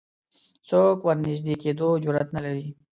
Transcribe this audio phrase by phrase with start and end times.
[0.67, 2.65] څوک ورنژدې کېدو جرئت نه لري